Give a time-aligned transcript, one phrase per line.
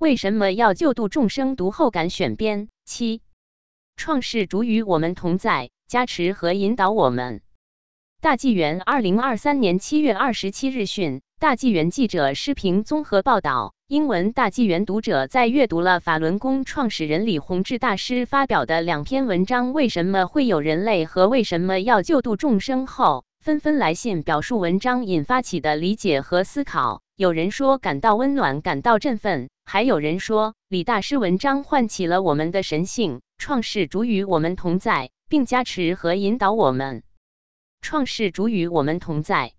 [0.00, 1.56] 为什么要救度众生？
[1.56, 3.20] 读后感选编七。
[3.96, 7.42] 创世主与我们同在，加持和引导我们。
[8.22, 13.74] 大纪元二零二三年七月二十七日讯，大纪元记者施平综合报道。
[13.88, 27.02] 英文大纪元读者在阅读了法轮功创始人李洪志大师发表的两篇文章《为什么会有人类》和《为什么要救度众生》后，纷纷来信表述文章引发起的理解和思考。
[27.16, 37.04] 有人说感到温暖，感到振奋；还有人说李大师文章唤起了我们的神性，创世主与我们同在，并加持和引导我们。
[37.80, 39.52] 创世主与我们同在。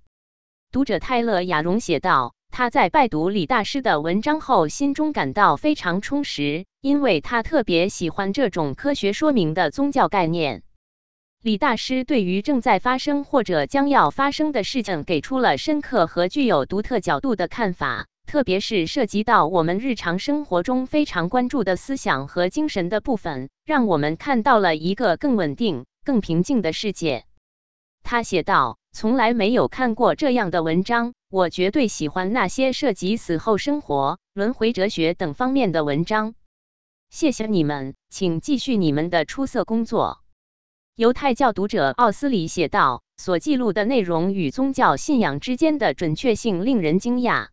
[0.70, 2.34] 读者泰勒·亚荣写道。
[2.50, 10.62] 他在拜读李大师的文章后，心中感到非常充实，因为他特别喜欢这种科学说明的宗教概念。
[11.42, 27.26] 李大师对于正在发生或者将要发生的事情，给出了深刻和具有独特角度的看法，特别是涉及到我们日常生活中非常关注的思想和精神的部分，让我们看到了一个更稳定、更平静的世界。
[28.04, 36.34] 他写道：“从来没有看过这样的文章。”我绝对喜欢那些涉及死后生活、轮回哲学等方面的文章。
[37.10, 40.22] 谢谢你们，请继续你们的出色工作。
[40.96, 47.48] 犹太教读者奥斯里写道：“所记录的内容与宗教信仰之间的准确性令人惊讶。”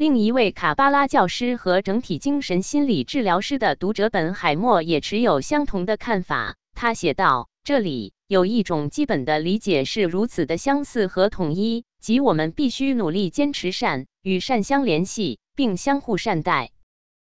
[0.00, 6.56] 另一位卡巴拉教师和整体精神心理治疗师的读者本海默也持有相同的看法。
[6.72, 16.70] 他写道：“这里。”有一种基本的理解是如此的相似和统一，即我们必须努力坚持善，与善相联系，并相互善待。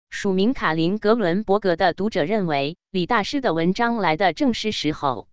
[0.09, 5.27] 署名卡林·格伦伯格的读者认为，李大师的文章来的正是时候，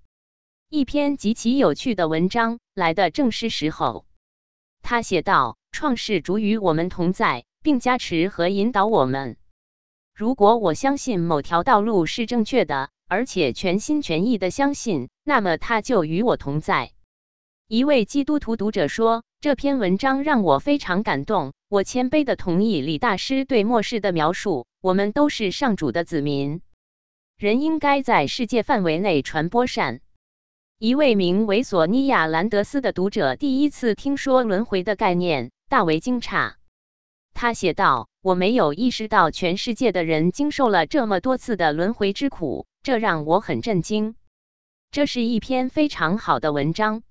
[0.69, 4.05] 一篇极其有趣的文章来的正是时候。
[4.83, 9.37] 他写道：“创世主与我们同在，并加持和引导我们。
[10.15, 16.93] 如果我相信某条道路是正确的。”而且全心全意的相信，那么他就与我同在。
[17.67, 26.61] 一位基督徒读者说：“这篇文章让我非常感动。”我谦卑的同意李大师对末世的描述：“我们都是上主的子民，
[27.37, 30.01] 人应该在世界范围内传播善。”
[30.79, 36.55] 一位名为索尼娅·兰德斯的读者第一次听说轮回的概念，大为惊诧。
[37.33, 44.17] 他写道：“我没有意识到全世界的人经受了这么多次的轮回之苦。”这让我很震惊。
[44.91, 47.05] 这是一篇非常好的文章。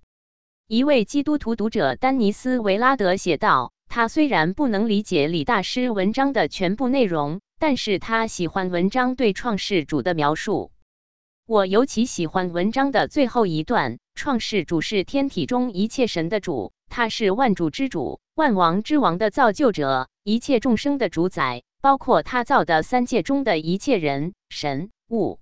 [0.68, 10.74] 一位基督徒读者丹尼斯·维拉德写道：“他虽然不能理解李大师文章的全部内容，但是他喜欢文章对创世主的描述。
[11.46, 25.40] 我尤其喜欢文章的最后一段：创世主是天体中一切神的主，他是万主之主、万王之王的造就者，一切众生的主宰，包括他造的三界中的一切人、神、物。”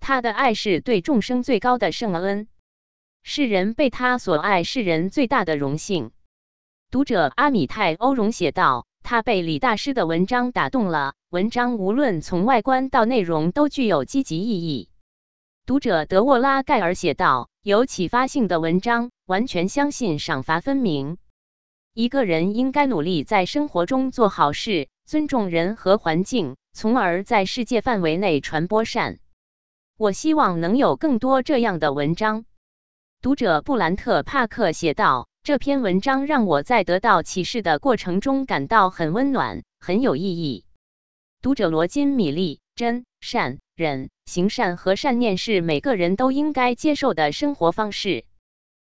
[0.00, 2.48] 他的爱是对众生最高的圣恩，
[3.22, 6.10] 世人被他所爱是人最大的荣幸。
[6.90, 14.88] 读者阿米泰欧荣写道：“他被李大师的文章打动了，文章无论从外观到内容都具有积极意义。”
[15.72, 21.16] 读者德沃拉盖尔写道：“有启发性的文章，完全相信赏罚分明。
[21.94, 29.18] 一个人应该努力在生活中做好事，尊重人和环境，从而在世界范围内传播善。”
[29.96, 32.44] 我希望能有更多这样的文章。
[33.22, 40.66] 读者布兰特·帕克写道：“这篇文章让我在得到启示的过程中感到很温暖，很有意义。”
[41.40, 48.24] 读者罗金·米利：“真善忍行善和善念是每个人都应该接受的生活方式，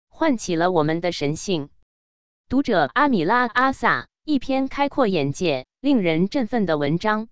[0.08, 1.70] 唤起了我们的神性。”
[2.48, 7.28] 读者阿米拉·阿萨：“一篇开阔眼界、令人振奋的文章，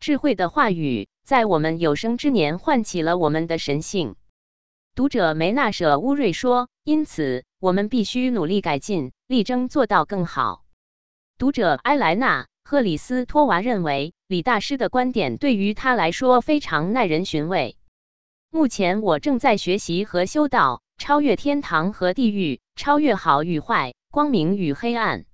[0.00, 4.14] 智慧的话语。”在我们有生之年，唤起了我们的神性。
[4.94, 10.62] 读者梅纳舍乌瑞说：“因此，我们必须努力改进，力争做到更好。”
[11.36, 17.76] 读者埃莱娜·赫里斯托娃认为，李大师的观点对于他来说非常耐人寻味。
[18.50, 25.26] 目前，我正在学习和修道，超越天堂和地狱，超越好与坏，光明与黑暗。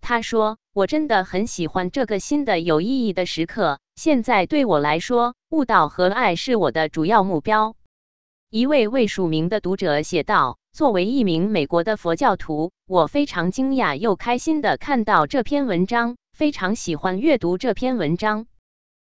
[0.00, 7.74] 他说：“我真的很喜欢这个新的有意义的时刻。”现在对我来说，悟道和爱是我的主要目标。
[8.50, 18.46] 一位未署名的读者写道：“作为一名美国的佛教徒，我非常惊讶又开心的看到这篇文章，非常喜欢阅读这篇文章。”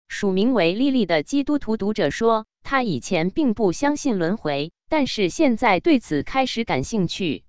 [0.09, 7.45] 署名为丽丽的基督徒读者说：“他以前并不相信轮回，但是现在对此开始感兴趣。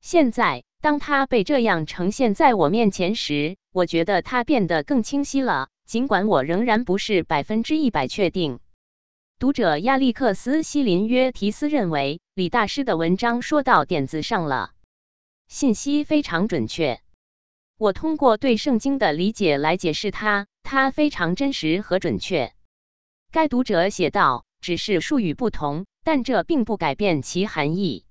[0.00, 8.60] 现在当它被这样呈现在我面前时，我觉得它变得更清晰了，尽管我仍然不是百分之一百确定。
[9.38, 14.70] 读者亚历克斯·西林约提斯认为，李大师的文章说到点子上了，
[15.48, 17.00] 信息非常准确。
[17.80, 22.52] 我通过对圣经的理解来解释它，它非常真实和准确。
[23.32, 28.04] 该读者写道：“只是术语不同，但这并不改变其含义。”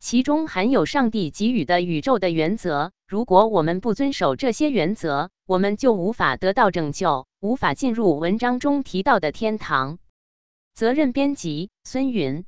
[0.00, 2.92] 其中含有上帝给予的宇宙的原则。
[3.08, 9.98] 如果我们不遵守这些原则，我们就无法得到拯救，无法进入文章中提到的天堂。
[10.74, 12.44] 责任编辑：孙云。